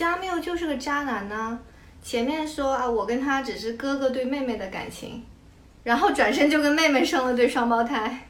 [0.00, 1.58] 加缪就是个渣男呢。
[2.02, 5.22] 前面说啊，我跟他只是哥哥对妹妹的感情，
[5.82, 8.20] 然后转身就跟妹妹生了对双胞胎。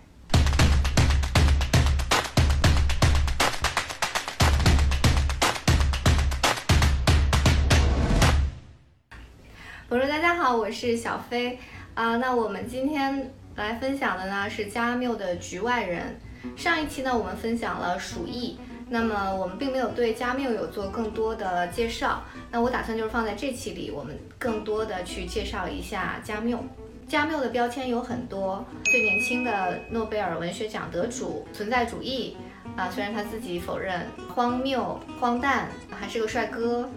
[9.89, 11.57] 我说大家好，我是小飞
[11.95, 12.17] 啊。
[12.17, 16.19] 那我们今天来分享的呢是加缪的《局外人》。
[16.61, 18.59] 上一期呢我们分享了《鼠疫》。
[18.93, 26.59] 那么我们并没有对加缪有做更多的介绍，那我打算就是放在这期里，我们更多的去介绍一下加缪。
[27.07, 32.37] 加缪的标签有很多，最年轻的诺贝尔文学奖得主，存在主义
[32.77, 36.89] 啊，虽然他自己否认，荒谬、荒诞，还是个帅哥，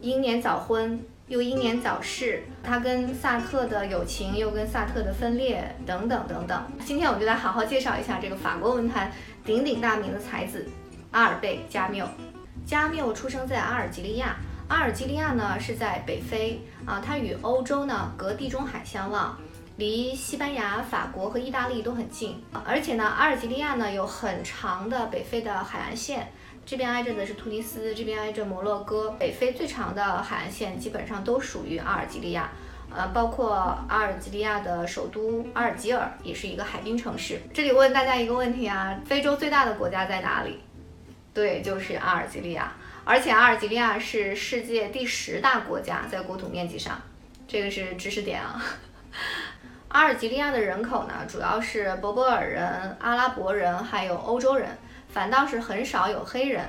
[0.00, 6.62] 英年早婚又英年早逝，他跟萨特的友情又跟萨特的分裂等等等等。
[6.84, 9.12] 今天我们就来好好介绍一下这个法国文坛
[9.44, 10.66] 鼎鼎大名的才子。
[11.14, 12.04] 阿尔贝·加缪，
[12.66, 14.34] 加缪出生在阿尔及利亚。
[14.66, 19.38] 阿尔及利亚呢是在北非啊，它与欧洲呢隔地中海相望，
[19.76, 22.42] 离西班牙、法国和意大利都很近。
[22.64, 26.32] 而且呢，阿尔及利亚呢有很长的北非的海岸线，
[26.66, 29.10] 这边挨着的是突尼斯，这边挨着摩洛哥。
[29.12, 32.50] 北非最长的海岸线基本上都属于阿尔及利亚，
[32.92, 33.54] 呃，包括
[33.88, 37.40] 阿尔及利亚的首都阿尔及尔也是一个海滨城市。
[37.52, 40.58] 这里问大家一个问题啊，非洲最大的国家在哪里？
[41.34, 42.72] 对，就是阿尔及利亚，
[43.04, 46.96] 而且阿尔及利亚是世界第十大国家，在国土面积上，
[47.48, 48.64] 这个是知识点啊。
[49.88, 54.68] 阿尔及利亚的人口呢，主要是柏柏尔人、阿拉伯人还有欧洲人，
[55.08, 56.64] 反倒是很少有黑人，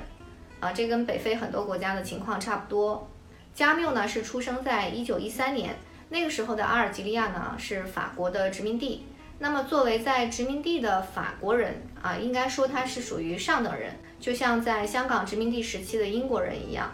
[0.59, 3.08] 啊，这跟北非很多国家的情况差不多。
[3.53, 5.75] 加缪呢是出生在一九一三年，
[6.09, 9.08] 那个时候的阿尔及利亚呢是法国的殖民地。
[9.38, 13.91] 那么，作为在殖民地的法国人啊，应该说他是属于上等人，
[14.25, 16.89] 就像在香港殖民地时期的英国人一样。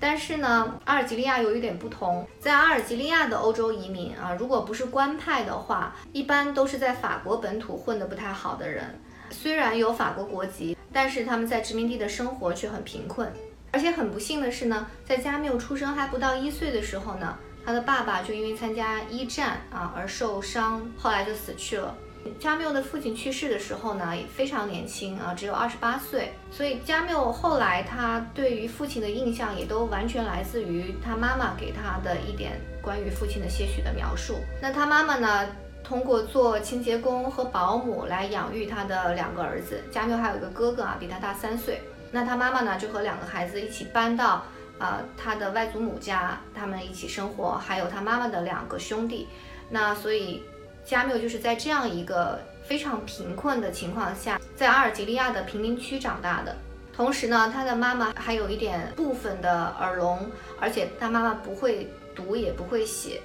[0.00, 8.98] 但是呢，阿尔及利亚有一点不同，在阿尔及利亚的欧洲移民啊，如果不是官派的话，一般都是在法国本土混得不太好的人。
[9.28, 13.30] 虽然有法国国籍，但是他们在殖民地的生活却很贫困。
[13.70, 17.36] 而且很不幸的是呢，在加缪出生还不到一岁的时候呢。
[17.66, 21.94] 他的爸爸就因为参加一战啊而受伤，后来就死去了。
[22.38, 26.32] 加缪的父亲去世的时候呢，也非常年轻啊，只有二十八岁。
[26.50, 34.36] 所以加缪后来他对于父亲的印象也都完全来自于他妈妈给他的一点关于父亲的些许的描述。
[34.60, 35.46] 那他妈妈呢，
[35.82, 39.82] 通过做清洁工和保姆来养育他的两个儿子。
[39.90, 41.80] 加缪还有一个哥哥啊，比他大三岁。
[42.10, 44.42] 那他妈妈呢，就和两个孩子一起搬到。
[44.78, 49.28] 呃，他的外祖母家，他们一起生活，还有他妈妈的两个兄弟。
[49.70, 50.42] 那所以，
[50.84, 56.56] 加缪就是在这样一个非常贫困的情况下，在阿尔及利亚的贫民区长大的。
[56.94, 63.20] 同时呢，他的妈妈还有一点部分的耳聋，而且他妈妈不会读也不会写，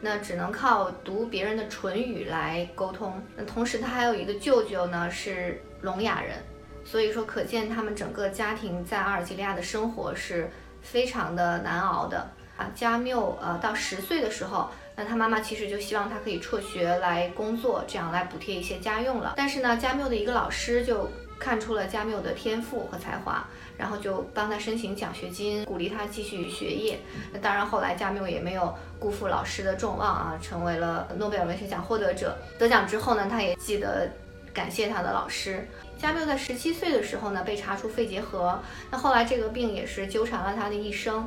[0.00, 3.22] 那只能靠读别人的唇语来沟通。
[3.36, 6.36] 那同时他还有一个舅舅呢，是聋哑人。
[6.84, 10.50] 所以说，可见他们整个家庭在阿尔及利亚的生活是。
[10.82, 19.32] 非常的难熬的啊，加缪呃到十岁的时候，那他妈妈其实就希望他可以辍学来工作，这样来补贴一些家用了。
[19.34, 23.42] 但是呢，加缪的一个老师就看出了加缪的天赋和才华，
[23.78, 27.00] 然后就帮他申请奖学金，鼓励他继续学业。
[27.32, 32.36] 那当然，后来加缪也没有辜负老师的众望啊，成为了诺贝尔文学奖获得者。
[32.58, 34.06] 得奖之后呢，他也记得
[34.52, 35.66] 感谢他的老师。
[35.96, 38.60] 加缪在十七岁的时候呢，被查出肺结核。
[38.90, 41.26] 那后来这个病也是纠缠了他的一生。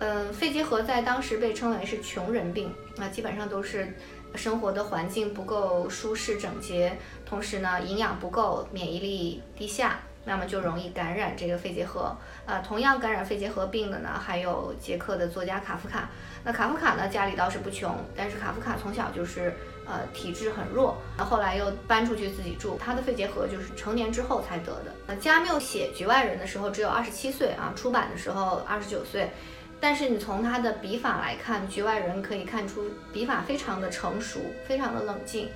[0.00, 3.92] 嗯，肺结核在当时被称为是穷人病，那基本上都是
[4.34, 12.16] 生活的环境不够舒适整洁，同时呢营养不够，免疫力低下，那么就容易感染这个肺结核。
[12.46, 16.10] 呃，同样感染肺结核病的呢，还有捷克的作家卡夫卡。
[16.44, 19.54] 那卡夫卡呢，家里倒是不穷，但是卡夫卡从小就是。
[19.90, 22.76] 呃，体质很弱，那后来又搬出去自己住。
[22.78, 24.94] 他的肺结核就是成年之后才得的。
[25.06, 29.30] 那加缪写《局外人》的时候只有二十七岁啊，出版的时候二十九岁。
[29.80, 35.48] 但是你从他的笔法来看，《局外人》可以看出笔法非常的成熟，非常的冷静，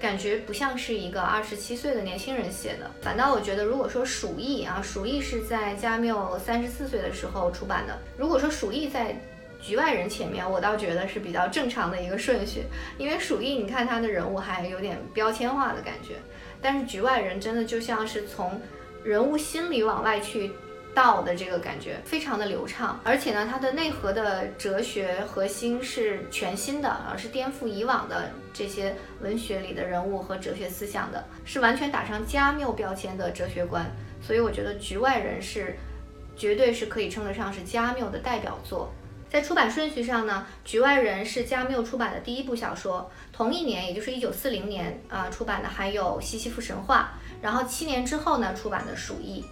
[0.00, 2.90] 感觉不像是一个二十七岁的年轻人写的。
[3.00, 7.98] 反倒我觉得，如果说《鼠疫》啊，《鼠疫》是在加缪三十四岁的时候出版的。
[8.18, 9.16] 如果说《鼠疫》在
[9.60, 12.64] 局外人前面，我倒觉得是比较正常的一个顺序，
[12.98, 16.16] 因为鼠疫，你看他的人物还有点标签化的感觉，
[16.60, 18.60] 但是局外人真的就像是从
[19.04, 20.50] 人物心里往外去
[20.94, 33.84] 道的这个感觉，非常的流畅，而且呢，它的内核的哲学核心是全新的，而是颠覆以往的这些文学里的人物和哲学思想的，是完全打上加缪标签的哲学观，
[34.20, 35.76] 所以我觉得局外人是。
[36.34, 38.90] 绝对是可以称得上是加缪的代表作。
[39.28, 43.08] 在出版顺序上呢，《局外人》是加缪出版的第一部小说。
[43.34, 47.12] 同一年，也就是一九四零年啊，出版的还有《西西弗神话》。
[47.42, 49.42] 然后七年之后呢，出版的《鼠疫》。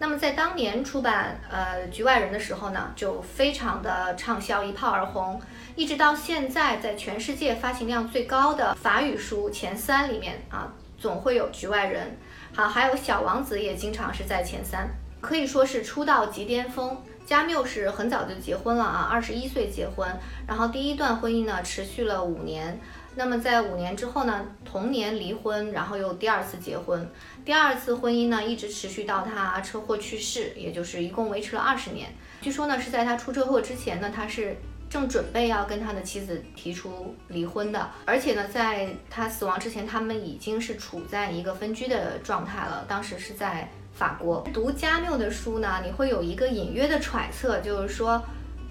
[0.00, 5.40] 那么在当年出版呃《局外人》的时候呢，就非常的畅销，一炮而红。
[5.74, 12.16] 一直到现在，在全世界发行量最高的法语书前三里面啊，总会有《局外人》。
[12.56, 14.88] 好，还有《小王子》也经常是在前三，
[15.20, 16.96] 可以说是出道即巅峰。
[17.26, 20.08] 加缪是很早就结婚了啊，二十一岁结婚，
[20.46, 22.80] 然后第一段婚姻呢持续了五年。
[23.18, 27.04] 那么在五年之后呢，同年离婚，然后又第二次结婚。
[27.44, 32.14] 第二次婚姻呢，一直持续到他车祸去世，也就是一共维持了二十年。
[32.40, 34.56] 据说呢，是在他出车祸之前呢，他是
[34.88, 37.90] 正准备要跟他的妻子提出离婚的。
[38.04, 42.84] 而且呢，在他死亡之前，他们已经是处在一个分居的状态了。
[42.86, 44.46] 当时是在法国。
[44.54, 48.22] 读加缪的书呢，你会有一个隐约的揣测，就是说。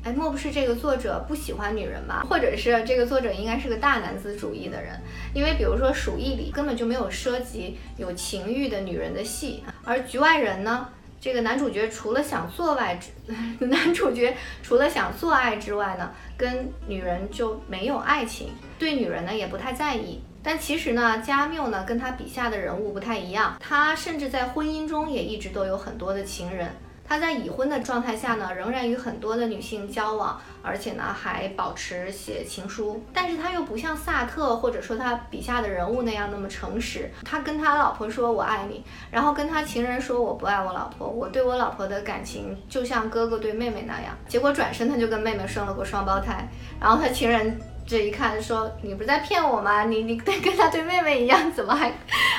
[0.04, 2.26] 哎，莫不是这个作者不喜欢女人吧？
[2.30, 4.98] 或者是这个作者应该是个大男子主义的人？
[5.34, 10.88] 因为比如说《鼠疫》里根本就没有涉及有情欲的女人的戏，而《局外人》呢，
[11.20, 12.98] 这个男主角除了想做外，
[13.60, 20.22] 男主角除了想做爱之外呢，跟女人就没有爱情，对女人呢也不太在意。
[20.42, 26.70] 但其实呢，加缪呢跟他笔下的人物不太一样，他甚至在婚姻中也一直都有很多的情人。
[27.08, 33.04] 他在已婚的状态下呢，仍然与很多的女性交往，而且呢还保持写情书。
[33.14, 37.10] 但是他又不像萨特或者说他笔下的人物那样那么诚实。
[37.24, 41.08] 他跟他老婆说“我爱你”，然后跟他情人说“我不爱我老婆”。
[41.10, 44.14] 我对我老婆的感情就像哥哥对妹妹那样。
[44.28, 46.48] 结果转身他就跟妹妹生了个双胞胎，
[46.80, 47.58] 然后他情人。
[47.88, 49.86] 这一看说你不是在骗我吗？
[49.86, 51.92] 你你跟跟他对妹妹一样，怎么还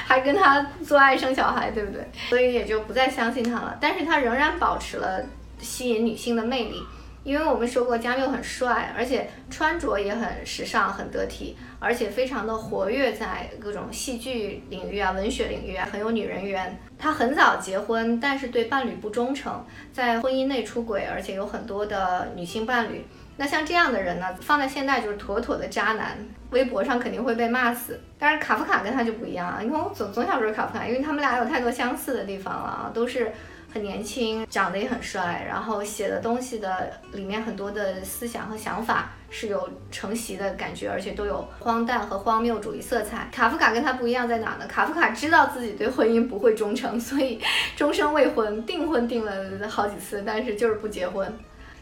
[0.07, 2.07] 还跟他做爱生小孩，对不对？
[2.29, 3.77] 所以也就不再相信他了。
[3.81, 5.25] 但是他仍然保持了
[5.59, 6.77] 吸引女性的魅力，
[7.25, 16.79] 因为我们说过加缪很帅，而且穿着也很时尚、很得体，而且非常的活跃在各种戏剧领域啊、文学领域啊，很有女人缘。
[16.99, 19.65] 他很早结婚，但是对伴侣不忠诚，
[19.95, 23.03] 在婚姻内出轨，而且有很多的女性伴侣。
[23.39, 26.19] 那像这样的人呢，放在现在就是妥妥的渣男，
[26.51, 27.99] 微博上肯定会被骂死。
[28.19, 33.31] 但是卡夫卡跟他就不一样啊，因为我总总想说卡夫卡，因为他们俩有太多相似的地方了啊，都是
[33.73, 43.29] 很年轻，长得也很帅，然后写的东西的里面很多的思想和想法是有承袭的感觉，而且都有荒诞和荒谬主义色彩。
[43.31, 44.67] 卡夫卡跟他不一样在哪呢？
[44.67, 47.41] 卡夫卡知道自己对婚姻不会忠诚，所以
[47.77, 49.33] 终生未婚，订婚订了
[49.69, 51.33] 好几次，但是就是不结婚。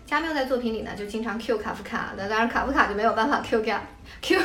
[0.06, 3.82] 加缪在作品里呢，就经常 Q 卡夫卡，那当然卡夫卡就没有办法 Q 加
[4.22, 4.40] Q，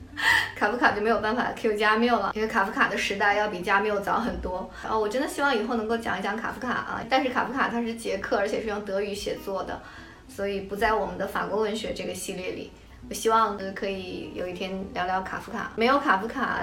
[0.56, 4.70] 卡夫卡就没有办法 Q 加缪了，因为卡夫卡的时代要比加缪早很多。
[4.82, 9.78] 啊，我真的希望以后能够讲一讲卡夫卡啊，但是卡夫卡他是捷克，而且是用德语写作的，
[10.26, 12.72] 所以不在我们的法国文学这个系列里。
[13.10, 16.60] 我希望可以有一天聊聊卡夫卡，没有卡夫卡。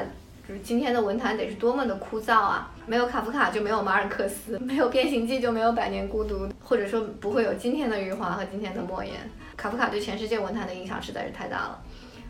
[0.49, 2.71] 就是今天的文坛得是多么的枯燥啊！
[2.87, 9.13] 没有卡夫卡就没有马尔克斯， 没有变形记就没有百年孤独，或者说不会有今天的余华和今天的莫言。
[9.55, 11.79] 卡夫卡对全世界文坛的影响实在是太大了。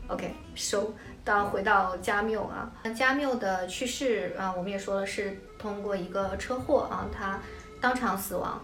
[0.08, 0.94] OK，收
[1.24, 7.40] 到回到加缪啊，那加缪的去世啊，我们也说了是通过一个车祸啊，他
[7.80, 8.62] 当场死亡。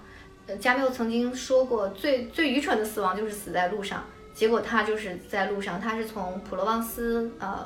[0.47, 4.03] 呃，加缪曾经说过，最最愚蠢的死亡就是死在路上。
[4.33, 7.65] 结果他就是在路上，他是从普罗旺斯呃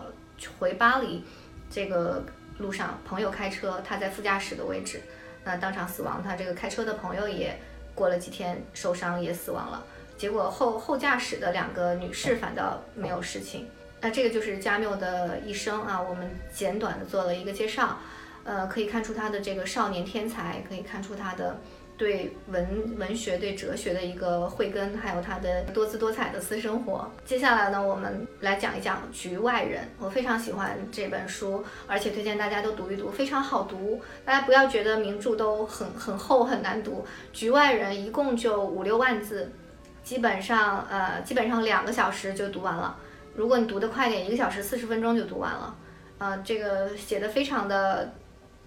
[0.59, 1.23] 回巴黎。
[1.69, 2.23] 这个
[2.57, 5.01] 路上，朋友开车，他在副驾驶的位置，
[5.43, 6.21] 那当场死亡。
[6.23, 7.57] 他这个开车的朋友也
[7.93, 9.83] 过了几天受伤，也死亡了。
[10.17, 13.67] 结果后后驾驶的两个女士反倒没有事情。
[14.01, 17.97] 那这个就是加缪的一生啊，我们简短的做了一个介绍。
[18.43, 21.57] 呃，可以看出他的这个少年天才，可以看出他的。
[21.99, 27.11] 对文文学、对哲学的一个慧根，还有他的多姿多彩的私生活。
[27.25, 29.83] 接下来呢，我们来讲一讲《局外人》。
[29.99, 34.01] 我非常喜欢这本书，而且推荐大家都读一读，非常好读。
[34.23, 37.05] 大家不要觉得名著都很很厚很难读，
[37.37, 39.51] 《局外人》一共就五六万字，
[40.01, 42.97] 基本上呃基本上两个小时就读完了。
[43.35, 45.75] 如果你读得快点，一个小时四十分钟就读完了。
[46.19, 48.13] 呃，这个写的非常的。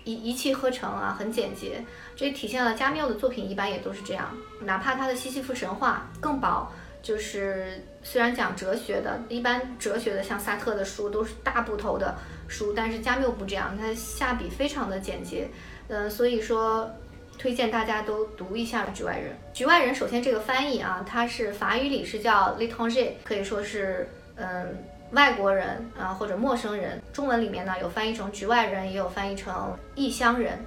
[0.05, 1.85] 一一气呵成啊，很简洁，
[2.17, 4.29] 这体现了加缪的作品一般也都是这样。
[4.61, 6.71] 哪怕他的《西西弗神话》更薄，
[7.03, 12.17] 就是虽然讲哲学的，一般哲学的像萨特的书都是大部头的
[12.49, 15.49] 书，但是加缪不这样，他下笔非常的简洁。
[15.89, 16.91] 嗯，所以说
[17.39, 19.33] 推荐大家都读一下《局外人》。
[19.57, 24.85] 《局外人》首先这个翻译啊，它是法语里是叫 l'étranger，可以说是嗯。
[25.13, 30.59] 外国人啊，或者陌生人，中文里面呢有翻译成局外人，也有翻译成异乡人。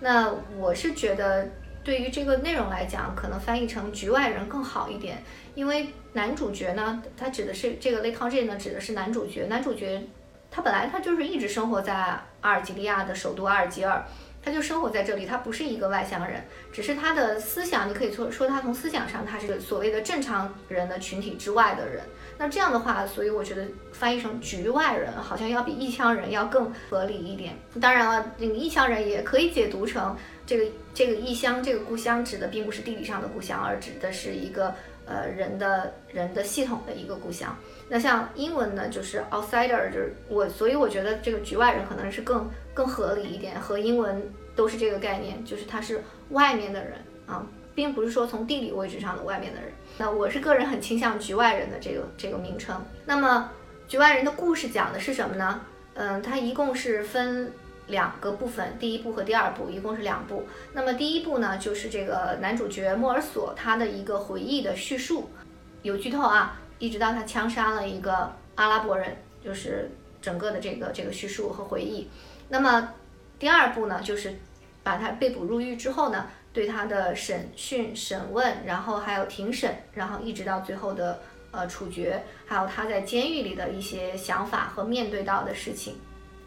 [0.00, 1.48] 那我是觉得
[1.84, 5.22] 对于这个内容来讲，可能翻译成局外人更好一点，
[5.54, 9.46] 因为男主角呢，他指的是这个雷康 J 呢，指的是男主角。
[9.46, 10.02] 男主角
[10.50, 11.94] 他本来他就是一直生活在
[12.40, 14.02] 阿尔及利亚的首都阿尔及尔，
[14.42, 16.42] 他就生活在这里，他不是一个外乡人，
[16.72, 22.02] 只是他的思想，你可以说说他从思想上他是所谓的正常人的群体之外的人。
[22.38, 27.54] 那这样的话，所以我觉得翻译成局外人好像要比异乡人要更合理一点。
[27.80, 30.16] 当然了，那个异乡人也可以解读成
[30.46, 34.74] 这个这个异乡这个故乡指的并不是地理上的故乡，而指的是一个
[35.10, 37.54] 呃人的人的系统的一个故乡。
[37.88, 44.22] 那像英文呢，就是 outsider，就是我，所以我觉得这个局外人可能是更更合理一点，和英文
[44.54, 46.00] 都是这个概念，就是他是
[46.30, 46.92] 外面的人
[47.26, 47.44] 啊。
[47.72, 52.84] 并不是说从地理位置上的外面的人，那我是个人很倾向局外人的这个这个名称。
[53.06, 53.48] 那么
[53.86, 55.60] 局外人的故事讲的是什么呢？
[55.94, 57.50] 嗯，它一共是分
[57.90, 60.46] 两个部分，第一部和第二部，一共是两部。
[60.72, 65.28] 那么第一部呢，就是这个男主角莫尔索他的一个回忆的叙述，
[65.82, 69.90] 有剧透啊，一直到他枪杀了一个阿拉伯人，就是
[70.22, 72.08] 整个的这个这个叙述和回忆。
[72.48, 72.94] 那么
[73.38, 74.34] 第二部呢，就是
[74.82, 76.26] 把他被捕入狱之后呢。
[76.52, 81.20] 对他的审讯、审问，然后还有庭审，然后一直到最后的
[81.52, 85.94] 呃处决，还有他在监狱里的一些想法和面对到的事情，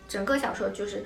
[0.06, 1.06] 整个小说就是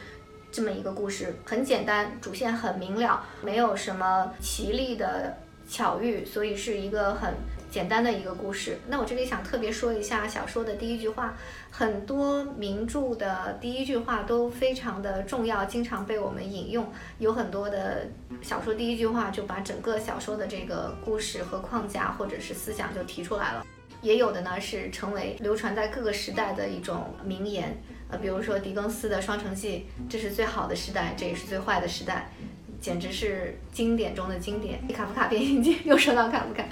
[0.57, 5.37] 这么一个故事，很简单，主线很明了，没有什么奇丽的
[5.69, 7.31] 巧遇，所以是一个很。
[7.69, 11.35] 简单的一个故事，那我这里想特别说一下小说的第一句话，
[11.69, 16.89] 很多名著的第一句话都非常的重要，经常被我们引用。
[17.19, 18.07] 有很多的
[18.41, 23.63] 小说第一句话就把整个小说的这个故事和框架或者是思想就提出来了，
[24.01, 27.77] 也有的呢是成为流传在各个时代的一种名言，
[28.09, 32.29] 呃，比如说狄更斯的《双城记》，这是最好的时代，这也是最坏的时代。
[32.79, 34.79] 简直是经典中的经典。
[34.93, 36.61] 卡夫卡《变形记》 又说到卡夫卡，《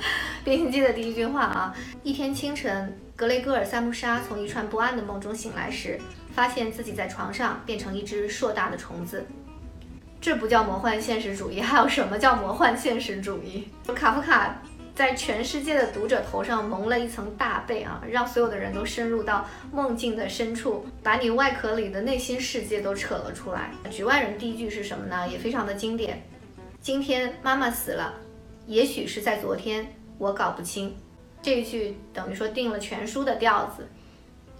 [0.43, 5.99] 变形记》的第一句话啊，一天清晨，格雷戈尔·萨穆莎从一串不安的梦中醒来时，
[6.33, 9.25] 发现自己在床上变成一只硕大的虫子。
[10.21, 13.67] 这不叫魔幻现实主义，还有什么叫魔幻现实主义？
[13.95, 14.61] 卡夫卡。
[14.95, 23.71] 在全世界的读者头上蒙了一层大被啊，让所有的人都深入到梦境的深处，把你外壳里的内心世界都扯了出来。
[23.91, 25.27] 局外人第一句是什么呢？
[25.27, 26.25] 也非常的经典。
[26.79, 28.13] 今天妈妈死了，
[28.67, 29.85] 也许是在昨天，
[30.17, 30.95] 我搞不清。
[31.41, 33.85] 这一句等于说定了全书的调子。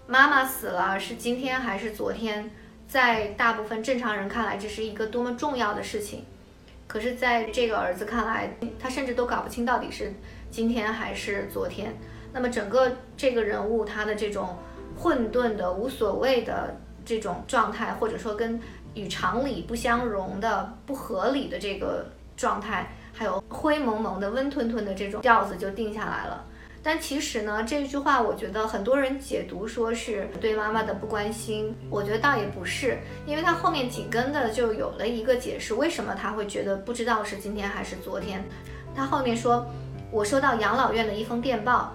[0.06, 2.50] 妈妈死了是今天还是昨天？
[2.86, 6.26] 在大部分正常人看来，这是一个多么重要的事情。
[6.86, 10.12] 可是，在这个儿子看来，他甚至都搞不清到底是
[10.50, 11.94] 今天还是昨天。
[12.32, 14.56] 那么，整个这个人物他的这种
[14.96, 18.60] 混沌的、无所谓的这种状态，或者说跟
[18.94, 26.44] 与常理不相容的、不合理的这个状态，还有灰蒙蒙的、温吞吞的这种调子，就定下来了。
[26.88, 38.40] 但其实呢，这句话我觉得很多人解读说是对妈妈的不关心，我觉得倒也不是，因为他后面紧跟的就有了一个解释，为什么他会觉得不知道是今天还是昨天。
[38.94, 39.66] 他后面说，
[40.12, 41.92] 我收到养老院的一封电报，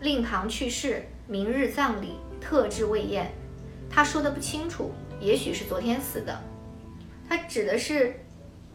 [0.00, 3.32] 令堂去世，明日葬礼，特制未宴。
[3.88, 6.38] 他说的不清楚，也许是昨天死的。
[7.26, 8.14] 他指的是。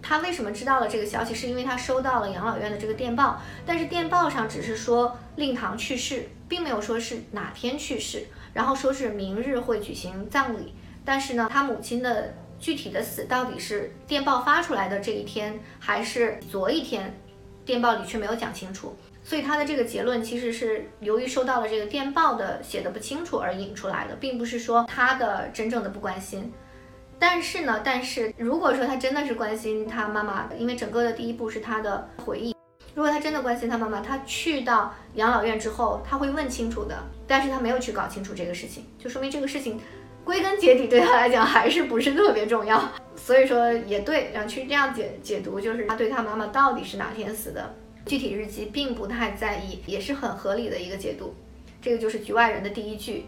[0.01, 1.33] 他为什么知道了这个消息？
[1.33, 10.73] 是因为他收到了养老院的这个电报，但是电报上只是说令堂去世，并没有说是哪天去世，然后说是明日会举行葬礼。
[11.05, 17.19] 但是呢，他母亲的具体的死到底是电报发出来的这一天，还是昨一天，
[17.65, 18.95] 电报里却没有讲清楚。
[19.23, 26.51] 所以他的这个结论其实是由于收到了这个电报的写的不清楚而引出来的，并不是说他的真正的不关心。
[27.21, 32.55] 但是呢，但是如果说他真的是关心他妈妈，因为整个的第一步是他的回忆。
[32.95, 36.97] 如果他真的关心他妈妈，他去到养老院之后，他会问清楚的。
[37.27, 39.79] 但是他没有去搞清楚这个事情，就说明这个事情
[40.23, 42.81] 归根结底对他来讲还是不是特别重要。
[43.15, 47.75] 所以说也对，然后去这样解解读，就是他对他妈妈到底是哪天死的，
[48.07, 51.35] 具体日期并不太在意，也是很合理的一个解读。
[51.83, 53.19] 这个就是局外人的第一句。